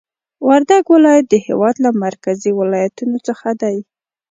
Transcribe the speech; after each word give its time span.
وردګ 0.47 0.83
ولایت 0.95 1.25
د 1.29 1.35
هېواد 1.47 1.75
له 1.85 1.89
مرکزي 2.03 2.51
ولایتونو 2.59 3.17
څخه 3.27 3.49
دی 3.61 3.77